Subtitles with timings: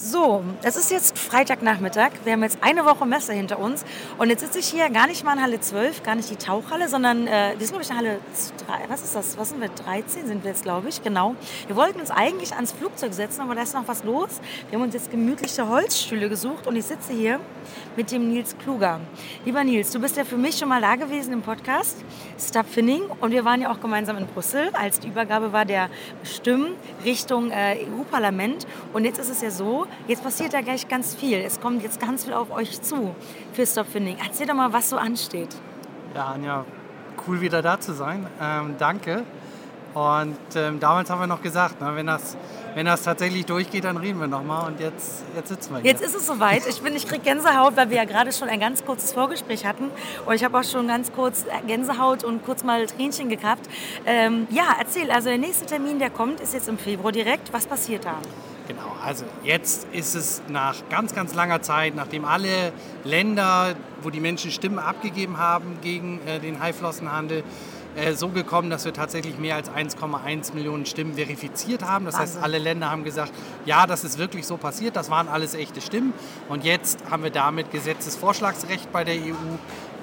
[0.00, 2.10] So, es ist jetzt Freitagnachmittag.
[2.22, 3.84] Wir haben jetzt eine Woche Messe hinter uns.
[4.16, 6.88] Und jetzt sitze ich hier gar nicht mal in Halle 12, gar nicht die Tauchhalle,
[6.88, 8.20] sondern äh, wir sind, glaube ich, in Halle
[8.68, 8.88] 3.
[8.88, 9.36] Was ist das?
[9.36, 9.70] Was sind wir?
[9.70, 11.02] 13 sind wir jetzt, glaube ich.
[11.02, 11.34] Genau.
[11.66, 14.40] Wir wollten uns eigentlich ans Flugzeug setzen, aber da ist noch was los.
[14.70, 17.40] Wir haben uns jetzt gemütliche Holzstühle gesucht und ich sitze hier
[17.96, 19.00] mit dem Nils Kluger.
[19.44, 21.96] Lieber Nils, du bist ja für mich schon mal da gewesen im Podcast
[22.38, 25.90] Stop Finning und wir waren ja auch gemeinsam in Brüssel, als die Übergabe war der
[26.22, 28.64] Stimmen Richtung äh, EU-Parlament.
[28.92, 31.38] Und jetzt ist es ja so, jetzt passiert da gleich ganz viel.
[31.38, 33.14] Es kommt jetzt ganz viel auf euch zu
[33.52, 34.16] für Stop Finning.
[34.24, 35.54] Erzähl doch mal, was so ansteht.
[36.14, 36.64] Ja, Anja,
[37.26, 38.26] cool wieder da zu sein.
[38.40, 39.24] Ähm, danke.
[39.94, 42.36] Und ähm, damals haben wir noch gesagt, ne, wenn, das,
[42.74, 44.66] wenn das tatsächlich durchgeht, dann reden wir nochmal.
[44.66, 45.90] Und jetzt, jetzt sitzen wir hier.
[45.90, 46.66] Jetzt ist es soweit.
[46.66, 49.90] Ich, ich kriege Gänsehaut, weil wir ja gerade schon ein ganz kurzes Vorgespräch hatten.
[50.26, 53.68] Und ich habe auch schon ganz kurz Gänsehaut und kurz mal Tränchen gehabt.
[54.06, 55.10] Ähm, ja, erzähl.
[55.10, 57.52] Also der nächste Termin, der kommt, ist jetzt im Februar direkt.
[57.52, 58.14] Was passiert da?
[59.08, 64.50] Also jetzt ist es nach ganz, ganz langer Zeit, nachdem alle Länder, wo die Menschen
[64.50, 67.42] Stimmen abgegeben haben gegen äh, den Haiflossenhandel,
[67.96, 72.04] äh, so gekommen, dass wir tatsächlich mehr als 1,1 Millionen Stimmen verifiziert haben.
[72.04, 72.34] Das Wahnsinn.
[72.34, 73.32] heißt, alle Länder haben gesagt,
[73.64, 76.12] ja, das ist wirklich so passiert, das waren alles echte Stimmen.
[76.50, 79.56] Und jetzt haben wir damit Gesetzesvorschlagsrecht bei der EU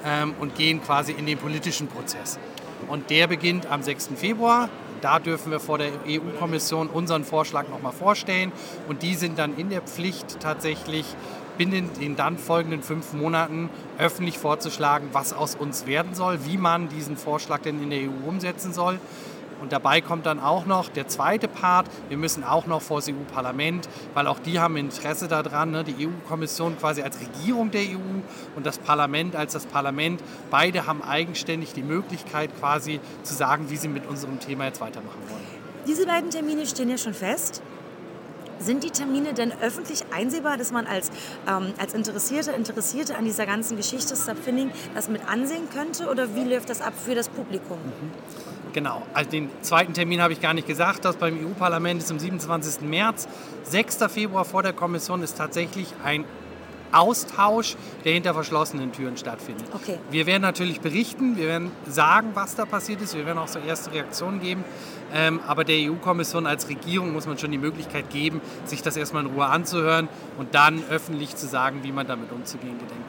[0.04, 2.40] ähm, und gehen quasi in den politischen Prozess.
[2.88, 4.10] Und der beginnt am 6.
[4.16, 4.68] Februar.
[5.00, 8.52] Da dürfen wir vor der EU-Kommission unseren Vorschlag nochmal vorstellen.
[8.88, 11.06] Und die sind dann in der Pflicht tatsächlich
[11.56, 16.88] binnen den dann folgenden fünf Monaten öffentlich vorzuschlagen, was aus uns werden soll, wie man
[16.88, 18.98] diesen Vorschlag denn in der EU umsetzen soll.
[19.60, 21.86] Und dabei kommt dann auch noch der zweite Part.
[22.08, 25.70] Wir müssen auch noch vor das EU-Parlament, weil auch die haben Interesse daran.
[25.70, 25.84] Ne?
[25.84, 28.20] Die EU-Kommission quasi als Regierung der EU
[28.54, 30.22] und das Parlament als das Parlament.
[30.50, 35.20] Beide haben eigenständig die Möglichkeit quasi zu sagen, wie sie mit unserem Thema jetzt weitermachen
[35.28, 35.66] wollen.
[35.86, 37.62] Diese beiden Termine stehen ja schon fest.
[38.58, 41.10] Sind die Termine denn öffentlich einsehbar, dass man als,
[41.48, 46.08] ähm, als Interessierte, Interessierte an dieser ganzen Geschichte Subfinning das mit ansehen könnte?
[46.08, 47.78] Oder wie läuft das ab für das Publikum?
[47.78, 48.12] Mhm.
[48.72, 51.06] Genau, also den zweiten Termin habe ich gar nicht gesagt.
[51.06, 52.82] Das beim EU-Parlament ist am 27.
[52.82, 53.26] März.
[53.64, 53.98] 6.
[54.08, 56.26] Februar vor der Kommission ist tatsächlich ein
[56.96, 59.66] Austausch, der hinter verschlossenen Türen stattfindet.
[59.72, 59.98] Okay.
[60.10, 63.58] Wir werden natürlich berichten, wir werden sagen, was da passiert ist, wir werden auch so
[63.58, 64.64] erste Reaktionen geben.
[65.14, 69.24] Ähm, aber der EU-Kommission als Regierung muss man schon die Möglichkeit geben, sich das erstmal
[69.24, 70.08] in Ruhe anzuhören
[70.38, 73.04] und dann öffentlich zu sagen, wie man damit umzugehen gedenkt.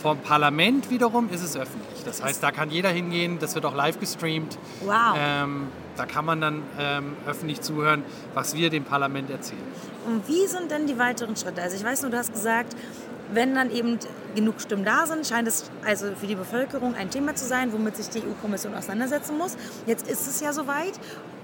[0.00, 2.04] Vom Parlament wiederum ist es öffentlich.
[2.06, 4.56] Das heißt, da kann jeder hingehen, das wird auch live gestreamt.
[4.82, 5.14] Wow.
[5.18, 8.02] Ähm, da kann man dann ähm, öffentlich zuhören,
[8.32, 9.60] was wir dem Parlament erzählen.
[10.06, 11.60] Und wie sind denn die weiteren Schritte?
[11.60, 12.74] Also ich weiß nur, du hast gesagt,
[13.32, 13.98] wenn dann eben
[14.34, 17.96] genug Stimmen da sind, scheint es also für die Bevölkerung ein Thema zu sein, womit
[17.96, 19.56] sich die EU-Kommission auseinandersetzen muss.
[19.86, 20.92] Jetzt ist es ja soweit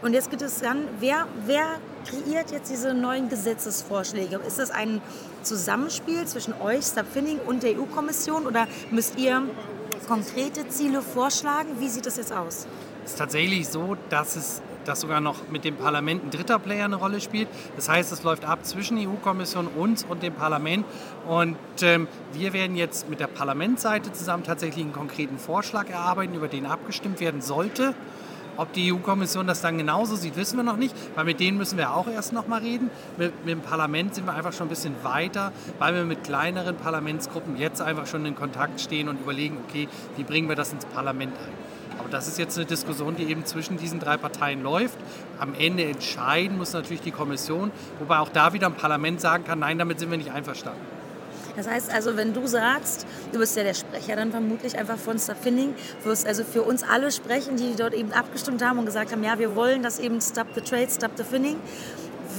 [0.02, 1.66] und jetzt geht es dann, wer, wer
[2.08, 4.40] kreiert jetzt diese neuen Gesetzesvorschläge?
[4.46, 5.00] Ist das ein
[5.42, 9.42] Zusammenspiel zwischen euch, Subfinning und der EU-Kommission oder müsst ihr
[10.06, 11.70] konkrete Ziele vorschlagen?
[11.78, 12.66] Wie sieht das jetzt aus?
[13.04, 16.84] Es ist tatsächlich so, dass es dass sogar noch mit dem Parlament ein dritter Player
[16.84, 17.48] eine Rolle spielt.
[17.76, 20.84] Das heißt, es läuft ab zwischen EU-Kommission, uns und dem Parlament.
[21.26, 26.48] Und ähm, wir werden jetzt mit der Parlamentsseite zusammen tatsächlich einen konkreten Vorschlag erarbeiten, über
[26.48, 27.94] den abgestimmt werden sollte.
[28.56, 31.76] Ob die EU-Kommission das dann genauso sieht, wissen wir noch nicht, weil mit denen müssen
[31.76, 32.90] wir auch erst noch mal reden.
[33.18, 36.76] Mit, mit, dem Parlament sind wir einfach schon ein bisschen weiter, weil wir mit kleineren
[36.76, 40.86] Parlamentsgruppen jetzt einfach schon in Kontakt stehen und überlegen, okay, wie bringen wir das ins
[40.86, 41.75] Parlament ein.
[42.06, 44.96] Aber das ist jetzt eine Diskussion, die eben zwischen diesen drei Parteien läuft.
[45.40, 49.58] Am Ende entscheiden muss natürlich die Kommission, wobei auch da wieder ein Parlament sagen kann,
[49.58, 50.78] nein, damit sind wir nicht einverstanden.
[51.56, 55.18] Das heißt also, wenn du sagst, du bist ja der Sprecher dann vermutlich einfach von
[55.18, 59.24] Staffinning, wirst also für uns alle sprechen, die dort eben abgestimmt haben und gesagt haben,
[59.24, 61.56] ja, wir wollen das eben Stop the Trade, Stop the Finning.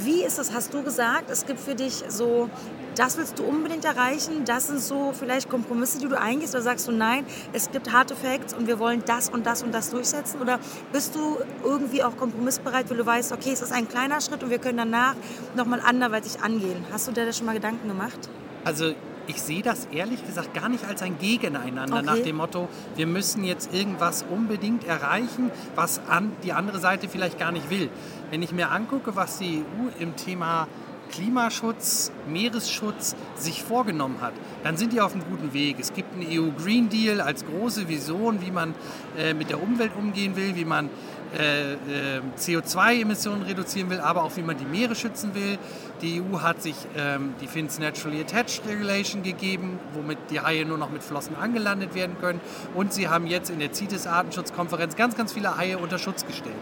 [0.07, 2.50] Wie ist das, hast du gesagt, es gibt für dich so
[2.95, 6.88] das willst du unbedingt erreichen, das sind so vielleicht Kompromisse, die du eingehst, oder sagst
[6.88, 10.42] du, nein, es gibt harte Facts und wir wollen das und das und das durchsetzen?
[10.42, 10.59] Oder
[10.92, 14.50] bist du irgendwie auch kompromissbereit, weil du weißt, okay, es ist ein kleiner Schritt und
[14.50, 15.15] wir können danach
[15.56, 16.86] nochmal anderweitig angehen?
[16.92, 18.30] Hast du dir da schon mal Gedanken gemacht?
[18.63, 18.94] Also
[19.27, 22.06] ich sehe das ehrlich gesagt gar nicht als ein Gegeneinander okay.
[22.06, 27.38] nach dem Motto, wir müssen jetzt irgendwas unbedingt erreichen, was an die andere Seite vielleicht
[27.38, 27.89] gar nicht will.
[28.31, 30.68] Wenn ich mir angucke, was die EU im Thema
[31.12, 34.33] Klimaschutz, Meeresschutz sich vorgenommen hat,
[34.63, 35.77] dann sind die auf einem guten Weg.
[35.79, 38.75] Es gibt einen EU Green Deal als große Vision, wie man
[39.18, 40.89] äh, mit der Umwelt umgehen will, wie man
[41.35, 45.57] äh, äh, CO2-Emissionen reduzieren will, aber auch wie man die Meere schützen will.
[46.01, 50.77] Die EU hat sich ähm, die Fins Naturally Attached Regulation gegeben, womit die Haie nur
[50.77, 52.39] noch mit Flossen angelandet werden können.
[52.75, 56.56] Und sie haben jetzt in der CITES-Artenschutzkonferenz ganz, ganz viele Haie unter Schutz gestellt.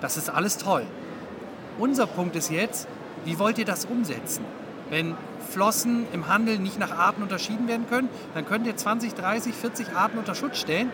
[0.00, 0.84] Das ist alles toll.
[1.78, 2.88] Unser Punkt ist jetzt,
[3.24, 4.44] wie wollt ihr das umsetzen?
[4.90, 5.14] Wenn
[5.48, 9.96] Flossen im Handel nicht nach Arten unterschieden werden können, dann könnt ihr 20, 30, 40
[9.96, 10.90] Arten unter Schutz stellen,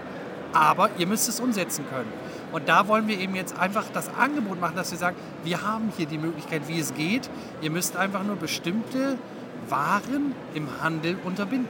[0.52, 2.12] aber ihr müsst es umsetzen können.
[2.52, 5.92] Und da wollen wir eben jetzt einfach das Angebot machen, dass wir sagen, wir haben
[5.96, 7.28] hier die Möglichkeit, wie es geht.
[7.60, 9.18] Ihr müsst einfach nur bestimmte
[9.68, 11.68] Waren im Handel unterbinden.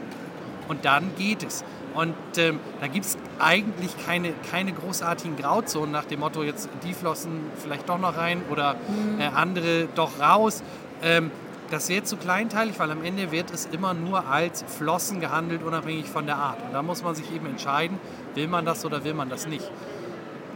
[0.69, 1.65] Und dann geht es.
[1.95, 6.93] Und ähm, da gibt es eigentlich keine, keine großartigen Grauzonen nach dem Motto, jetzt die
[6.95, 8.77] flossen vielleicht doch noch rein oder
[9.19, 10.63] äh, andere doch raus.
[11.03, 11.31] Ähm,
[11.71, 16.07] das wird zu kleinteilig, weil am Ende wird es immer nur als Flossen gehandelt, unabhängig
[16.07, 16.63] von der Art.
[16.63, 17.99] Und da muss man sich eben entscheiden,
[18.35, 19.71] will man das oder will man das nicht.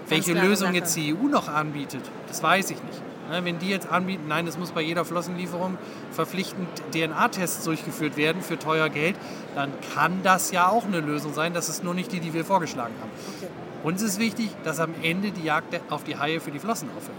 [0.08, 3.02] Welche Lösung jetzt die EU noch anbietet, das weiß ich nicht.
[3.30, 5.78] Ne, wenn die jetzt anbieten, nein, es muss bei jeder Flossenlieferung
[6.10, 9.16] verpflichtend DNA-Tests durchgeführt werden für teuer Geld,
[9.54, 11.54] dann kann das ja auch eine Lösung sein.
[11.54, 13.10] Das ist nur nicht die, die wir vorgeschlagen haben.
[13.38, 13.48] Okay.
[13.84, 17.16] Uns ist wichtig, dass am Ende die Jagd auf die Haie für die Flossen aufhört.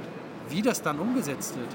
[0.49, 1.69] Wie das dann umgesetzt wird,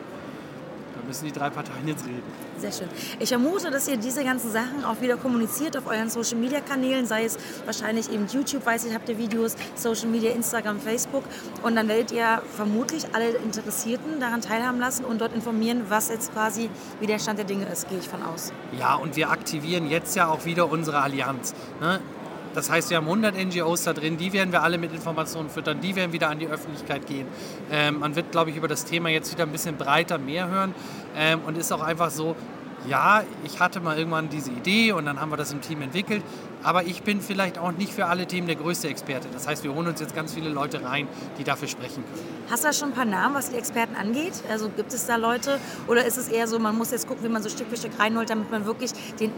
[1.07, 2.23] müssen die drei Parteien jetzt reden.
[2.59, 2.89] Sehr schön.
[3.19, 7.07] Ich vermute, dass ihr diese ganzen Sachen auch wieder kommuniziert auf euren Social Media Kanälen,
[7.07, 11.25] sei es wahrscheinlich eben YouTube, weiß ich, habt ihr Videos, Social Media, Instagram, Facebook.
[11.63, 16.33] Und dann werdet ihr vermutlich alle Interessierten daran teilhaben lassen und dort informieren, was jetzt
[16.33, 18.53] quasi wie der Stand der Dinge ist, gehe ich von aus.
[18.79, 21.55] Ja, und wir aktivieren jetzt ja auch wieder unsere Allianz.
[21.81, 22.01] Ne?
[22.59, 25.81] Das heißt, wir haben 100 NGOs da drin, die werden wir alle mit Informationen füttern,
[25.81, 27.29] die werden wieder an die Öffentlichkeit gehen.
[27.71, 30.75] Ähm, man wird, glaube ich, über das Thema jetzt wieder ein bisschen breiter mehr hören
[31.17, 32.35] ähm, und ist auch einfach so,
[32.87, 36.23] ja, ich hatte mal irgendwann diese Idee und dann haben wir das im Team entwickelt,
[36.63, 39.29] aber ich bin vielleicht auch nicht für alle Themen der größte Experte.
[39.33, 41.09] Das heißt, wir holen uns jetzt ganz viele Leute rein,
[41.39, 42.47] die dafür sprechen können.
[42.51, 44.33] Hast du da schon ein paar Namen, was die Experten angeht?
[44.51, 47.29] Also gibt es da Leute oder ist es eher so, man muss jetzt gucken, wie
[47.29, 49.33] man so Stück für Stück reinholt, damit man wirklich den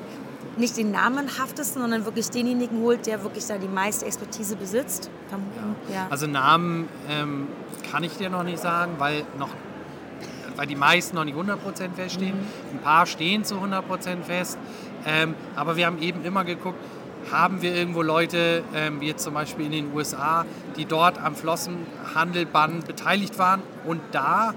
[0.57, 5.11] nicht den namenhaftesten, sondern wirklich denjenigen holt, der wirklich da die meiste Expertise besitzt.
[5.31, 5.95] Ja.
[5.95, 6.07] Ja.
[6.11, 7.47] Also Namen ähm,
[7.91, 9.51] kann ich dir noch nicht sagen, weil noch
[10.61, 11.57] weil die meisten noch nicht 100%
[11.97, 12.35] feststehen.
[12.35, 12.77] Mhm.
[12.77, 14.59] Ein paar stehen zu 100% fest.
[15.07, 16.77] Ähm, aber wir haben eben immer geguckt,
[17.33, 20.45] haben wir irgendwo Leute, ähm, wie jetzt zum Beispiel in den USA,
[20.77, 24.53] die dort am Flossenhandelbann beteiligt waren und da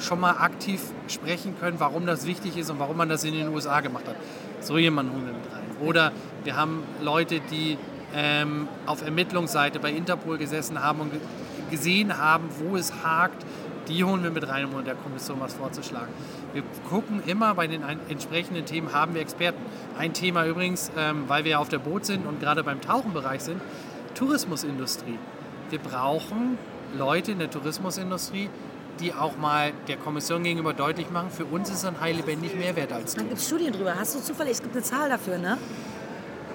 [0.00, 3.48] schon mal aktiv sprechen können, warum das wichtig ist und warum man das in den
[3.48, 4.16] USA gemacht hat.
[4.60, 5.86] So jemanden holen wir mit rein.
[5.86, 6.12] Oder
[6.44, 7.76] wir haben Leute, die
[8.14, 11.12] ähm, auf Ermittlungsseite bei Interpol gesessen haben und
[11.70, 13.44] gesehen haben, wo es hakt.
[13.88, 16.12] Die holen wir mit rein, um der Kommission was vorzuschlagen.
[16.52, 19.60] Wir gucken immer bei den entsprechenden Themen, haben wir Experten.
[19.98, 23.60] Ein Thema übrigens, ähm, weil wir auf der Boot sind und gerade beim Tauchenbereich sind,
[24.14, 25.18] Tourismusindustrie.
[25.70, 26.58] Wir brauchen
[26.96, 28.50] Leute in der Tourismusindustrie,
[29.00, 32.76] die auch mal der Kommission gegenüber deutlich machen, für uns ist ein Hai lebendig mehr
[32.76, 33.22] wert als du.
[33.22, 33.94] Da gibt es Studien drüber.
[33.98, 35.58] Hast du zufällig, es gibt eine Zahl dafür, ne?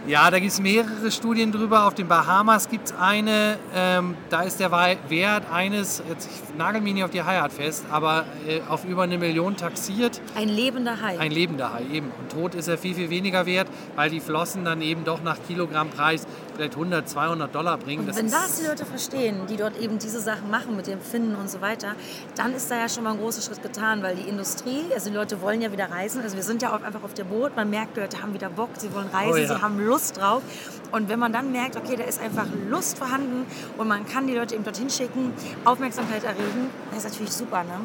[0.08, 1.86] Ja, da gibt es mehrere Studien drüber.
[1.86, 6.80] Auf den Bahamas gibt es eine, ähm, da ist der Wert eines, jetzt ich nagel
[6.80, 10.22] mich nicht auf die Haiart fest, aber äh, auf über eine Million taxiert.
[10.34, 11.20] Ein lebender Hai.
[11.20, 12.10] Ein lebender Hai, eben.
[12.18, 15.40] Und tot ist er viel, viel weniger wert, weil die Flossen dann eben doch nach
[15.46, 18.08] Kilogrammpreis vielleicht 100, 200 Dollar bringen.
[18.08, 21.02] Und wenn das, das die Leute verstehen, die dort eben diese Sachen machen mit dem
[21.02, 21.96] Finden und so weiter,
[22.36, 25.16] dann ist da ja schon mal ein großer Schritt getan, weil die Industrie, also die
[25.18, 26.22] Leute wollen ja wieder reisen.
[26.22, 28.50] Also wir sind ja auch einfach auf der Boot, man merkt, die Leute haben wieder
[28.50, 29.48] Bock, sie wollen reisen, oh ja.
[29.48, 30.42] sie haben Lust drauf.
[30.92, 33.46] Und wenn man dann merkt, okay, da ist einfach Lust vorhanden
[33.78, 35.34] und man kann die Leute eben dorthin schicken,
[35.66, 37.82] Aufmerksamkeit erregen, das ist natürlich super, ne?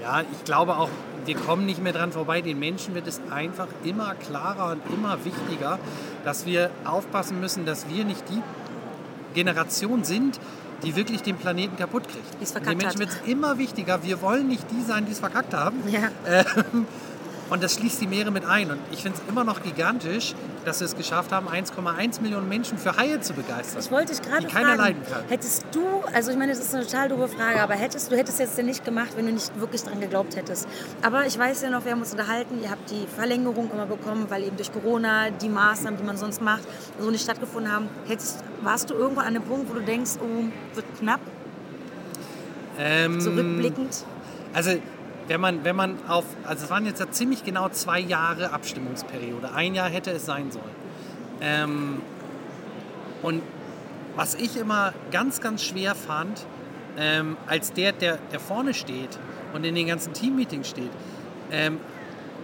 [0.00, 0.90] Ja, ich glaube auch,
[1.24, 2.40] wir kommen nicht mehr dran vorbei.
[2.40, 5.78] Den Menschen wird es einfach immer klarer und immer wichtiger,
[6.24, 8.42] dass wir aufpassen müssen, dass wir nicht die
[9.34, 10.38] Generation sind,
[10.84, 12.66] die wirklich den Planeten kaputt kriegt.
[12.66, 14.02] Den Menschen wird es immer wichtiger.
[14.04, 15.76] Wir wollen nicht die sein, die es verkackt haben.
[15.88, 16.10] Ja.
[16.26, 16.86] Ähm,
[17.50, 18.70] und das schließt die Meere mit ein.
[18.70, 22.78] Und ich finde es immer noch gigantisch, dass wir es geschafft haben, 1,1 Millionen Menschen
[22.78, 23.82] für Haie zu begeistern.
[23.82, 25.22] Ich wollte dich gerade fragen, keiner leiden kann.
[25.28, 28.38] hättest du, also ich meine, das ist eine total doofe Frage, aber hättest du hättest
[28.38, 30.68] jetzt nicht gemacht, wenn du nicht wirklich daran geglaubt hättest.
[31.02, 34.26] Aber ich weiß ja noch, wir haben uns unterhalten, ihr habt die Verlängerung immer bekommen,
[34.28, 36.62] weil eben durch Corona die Maßnahmen, die man sonst macht,
[36.98, 37.88] so nicht stattgefunden haben.
[38.06, 41.20] Hättest, warst du irgendwo an einem Punkt, wo du denkst, oh, wird knapp?
[42.78, 44.04] Ähm, Zurückblickend?
[44.52, 44.78] Also
[45.28, 49.52] wenn man, wenn man auf, also es waren jetzt ja ziemlich genau zwei Jahre Abstimmungsperiode.
[49.52, 50.64] Ein Jahr hätte es sein sollen.
[51.40, 52.02] Ähm,
[53.22, 53.42] und
[54.16, 56.46] was ich immer ganz, ganz schwer fand,
[56.96, 59.18] ähm, als der, der, der vorne steht
[59.52, 60.90] und in den ganzen Teammeetings steht,
[61.52, 61.78] ähm,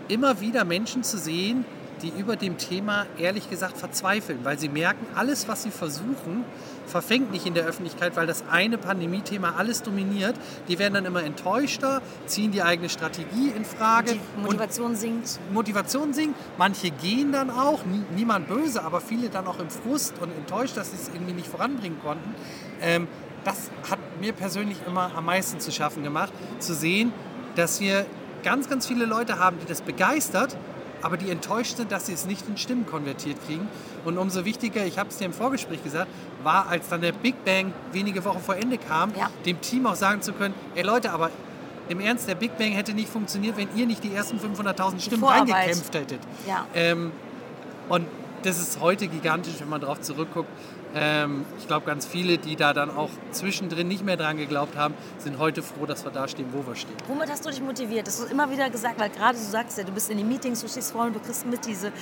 [0.08, 1.64] immer wieder Menschen zu sehen,
[2.02, 6.44] die über dem Thema ehrlich gesagt verzweifeln, weil sie merken, alles, was sie versuchen,
[6.86, 10.36] verfängt nicht in der Öffentlichkeit, weil das eine Pandemie-Thema alles dominiert.
[10.68, 14.16] Die werden dann immer enttäuschter, ziehen die eigene Strategie in Frage.
[14.42, 15.38] Motivation sinkt.
[15.52, 16.38] Motivation sinkt.
[16.58, 17.80] Manche gehen dann auch,
[18.16, 21.48] niemand böse, aber viele dann auch im Frust und enttäuscht, dass sie es irgendwie nicht
[21.48, 22.34] voranbringen konnten.
[22.80, 23.08] Ähm,
[23.44, 27.12] das hat mir persönlich immer am meisten zu schaffen gemacht, zu sehen,
[27.56, 28.06] dass wir
[28.42, 30.56] ganz, ganz viele Leute haben, die das begeistert,
[31.04, 33.68] aber die enttäuscht sind, dass sie es nicht in Stimmen konvertiert kriegen.
[34.06, 36.10] Und umso wichtiger, ich habe es dir im Vorgespräch gesagt,
[36.42, 39.30] war, als dann der Big Bang wenige Wochen vor Ende kam, ja.
[39.44, 41.30] dem Team auch sagen zu können, ey Leute, aber
[41.90, 45.24] im Ernst, der Big Bang hätte nicht funktioniert, wenn ihr nicht die ersten 500.000 Stimmen
[45.24, 46.20] reingekämpft hättet.
[46.46, 46.66] Ja.
[46.74, 47.12] Ähm,
[47.90, 48.06] und
[48.42, 50.48] das ist heute gigantisch, wenn man darauf zurückguckt.
[50.94, 54.94] Ähm, ich glaube, ganz viele, die da dann auch zwischendrin nicht mehr dran geglaubt haben,
[55.18, 56.94] sind heute froh, dass wir da stehen, wo wir stehen.
[57.08, 58.06] Womit hast du dich motiviert?
[58.06, 60.28] Das hast du immer wieder gesagt, weil gerade du sagst ja, du bist in den
[60.28, 61.92] Meetings, du stehst vorne, du kriegst mit diese,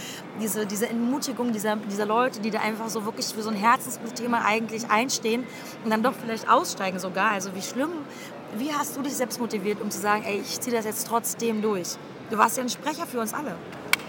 [0.40, 4.42] diese, diese Entmutigung dieser, dieser Leute, die da einfach so wirklich für so ein Herzensthema
[4.44, 5.44] eigentlich einstehen
[5.84, 7.30] und dann doch vielleicht aussteigen sogar.
[7.30, 7.90] Also wie schlimm,
[8.58, 11.62] wie hast du dich selbst motiviert, um zu sagen, ey, ich ziehe das jetzt trotzdem
[11.62, 11.96] durch?
[12.30, 13.56] Du warst ja ein Sprecher für uns alle.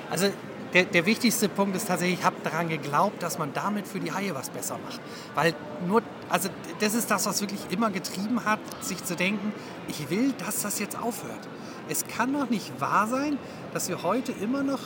[0.10, 0.28] Also
[0.74, 4.12] der, der wichtigste Punkt ist tatsächlich, ich habe daran geglaubt, dass man damit für die
[4.12, 5.00] Haie was besser macht.
[5.36, 5.54] Weil
[5.88, 6.50] nur, also
[6.80, 9.54] das ist das, was wirklich immer getrieben hat, sich zu denken,
[9.88, 11.48] ich will, dass das jetzt aufhört.
[11.90, 13.38] Es kann doch nicht wahr sein,
[13.74, 14.80] dass wir heute immer noch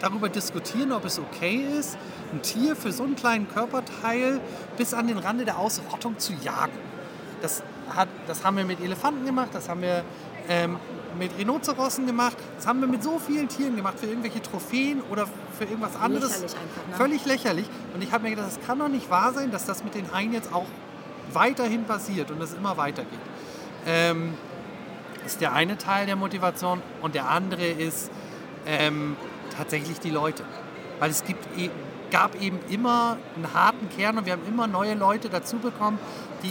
[0.00, 1.96] darüber diskutieren, ob es okay ist,
[2.32, 4.40] ein Tier für so einen kleinen Körperteil
[4.76, 6.78] bis an den Rande der Ausrottung zu jagen.
[7.40, 7.62] Das,
[7.94, 10.04] hat, das haben wir mit Elefanten gemacht, das haben wir
[10.48, 10.76] ähm,
[11.18, 12.36] mit Rhinozerossen gemacht.
[12.56, 16.30] Das haben wir mit so vielen Tieren gemacht, für irgendwelche Trophäen oder für irgendwas anderes.
[16.30, 16.96] Lächerlich einfach, ne?
[16.96, 17.66] Völlig lächerlich.
[17.94, 20.12] Und ich habe mir gedacht, das kann doch nicht wahr sein, dass das mit den
[20.12, 20.66] Haien jetzt auch
[21.32, 23.18] weiterhin passiert und es immer weitergeht.
[23.86, 24.34] Ähm,
[25.24, 28.10] ist der eine Teil der Motivation und der andere ist
[28.66, 29.16] ähm,
[29.56, 30.44] tatsächlich die Leute.
[30.98, 31.70] Weil es gibt, e,
[32.10, 35.98] gab eben immer einen harten Kern und wir haben immer neue Leute dazu bekommen,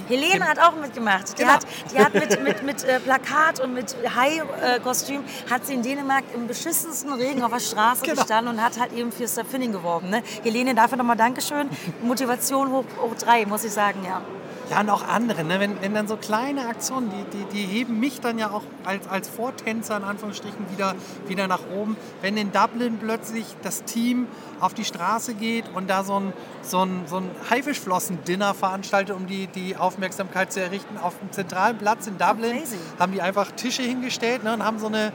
[0.07, 1.38] Helene hat auch mitgemacht.
[1.38, 1.53] Die genau.
[1.53, 6.24] hat, die hat mit, mit, mit äh, Plakat und mit Hai-Kostüm hat sie in Dänemark
[6.33, 8.21] im beschissensten Regen auf der Straße genau.
[8.21, 10.09] gestanden und hat halt eben für Surfinning geworben.
[10.09, 10.24] Ne?
[10.43, 11.69] Helene, dafür nochmal Dankeschön.
[12.03, 14.21] Motivation hoch, hoch drei, muss ich sagen, ja.
[14.69, 15.43] Ja, und auch andere.
[15.43, 15.60] Ne?
[15.60, 19.07] Wenn, wenn dann so kleine Aktionen, die, die, die heben mich dann ja auch als,
[19.07, 20.95] als Vortänzer in Anführungsstrichen wieder,
[21.27, 21.95] wieder nach oben.
[22.22, 24.27] Wenn in Dublin plötzlich das Team
[24.60, 29.27] auf die Straße geht und da so ein, so ein, so ein Haifischflossen-Dinner veranstaltet, um
[29.27, 33.51] die, die Aufmerksamkeit zu errichten, auf dem zentralen Platz in Dublin, oh, haben die einfach
[33.51, 34.53] Tische hingestellt ne?
[34.53, 35.13] und haben so eine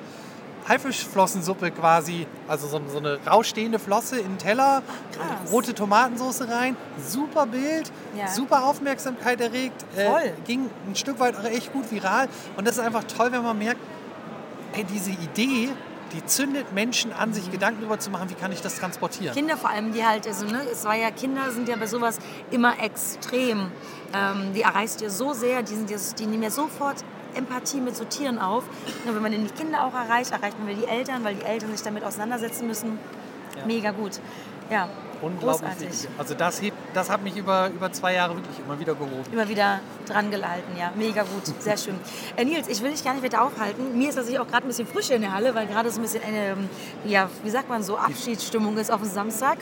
[0.68, 5.52] Haifischflossensuppe quasi, also so, so eine rausstehende Flosse in den Teller, Krass.
[5.52, 6.76] rote Tomatensauce rein,
[7.06, 8.28] super Bild, ja.
[8.28, 12.84] super Aufmerksamkeit erregt, äh, ging ein Stück weit auch echt gut viral und das ist
[12.84, 13.80] einfach toll, wenn man merkt,
[14.72, 15.70] ey, diese Idee,
[16.12, 19.34] die zündet Menschen an, sich Gedanken darüber zu machen, wie kann ich das transportieren.
[19.34, 22.18] Kinder vor allem, die halt, also ne, es war ja, Kinder sind ja bei sowas
[22.50, 23.70] immer extrem.
[24.12, 28.04] Ähm, die erreichst du so sehr, die, sind, die nehmen ja sofort Empathie mit so
[28.04, 28.64] Tieren auf.
[29.06, 31.82] Und wenn man die Kinder auch erreicht, erreicht man die Eltern, weil die Eltern sich
[31.82, 32.98] damit auseinandersetzen müssen.
[33.56, 33.66] Ja.
[33.66, 34.20] Mega gut.
[34.70, 34.88] Ja.
[35.22, 36.08] Unglaublich wichtig.
[36.18, 39.24] Also das, hebt, das hat mich über, über zwei Jahre wirklich immer wieder gehoben.
[39.32, 40.92] Immer wieder dran gehalten, ja.
[40.96, 41.94] Mega gut, sehr schön.
[42.36, 43.96] Äh, Nils, ich will dich gar nicht weiter aufhalten.
[43.96, 46.02] Mir ist tatsächlich auch gerade ein bisschen frischer in der Halle, weil gerade so ein
[46.02, 46.56] bisschen eine,
[47.04, 49.58] ja, wie sagt man so, Abschiedsstimmung ist auf dem Samstag.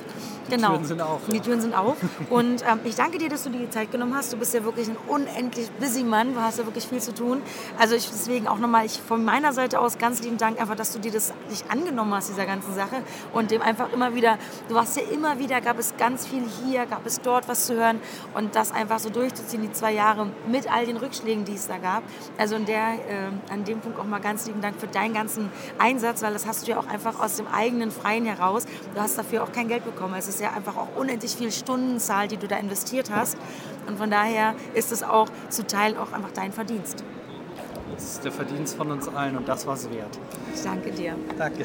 [0.51, 0.69] Genau.
[0.69, 1.21] Die Türen sind auf.
[1.27, 1.35] Ja.
[1.35, 1.97] Die Türen sind auf.
[2.31, 4.33] Und ähm, ich danke dir, dass du dir die Zeit genommen hast.
[4.33, 6.35] Du bist ja wirklich ein unendlich busy Mann.
[6.35, 7.43] Du hast ja wirklich viel zu tun.
[7.79, 10.93] Also ich deswegen auch nochmal ich von meiner Seite aus ganz lieben Dank einfach, dass
[10.93, 13.03] du dir das nicht angenommen hast, dieser ganzen Sache.
[13.33, 14.39] Und dem einfach immer wieder,
[14.69, 17.75] du warst ja immer wieder, gab es ganz viel hier, gab es dort was zu
[17.75, 18.01] hören.
[18.35, 21.79] Und das einfach so durchzuziehen, die zwei Jahre mit all den Rückschlägen, die es da
[21.79, 22.03] gab.
[22.37, 25.51] Also in der, äh, an dem Punkt auch mal ganz lieben Dank für deinen ganzen
[25.79, 28.67] Einsatz, weil das hast du ja auch einfach aus dem eigenen Freien heraus.
[28.95, 30.15] Du hast dafür auch kein Geld bekommen.
[30.19, 33.37] Es ist ja einfach auch unendlich viel Stundenzahl, die du da investiert hast.
[33.87, 37.05] Und von daher ist es auch zu Teilen auch einfach dein Verdienst.
[37.95, 40.19] Das ist der Verdienst von uns allen und das war es wert.
[40.55, 41.17] Ich danke dir.
[41.37, 41.65] Danke.